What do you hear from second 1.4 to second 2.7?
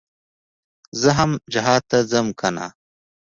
جهاد ته ځم کنه.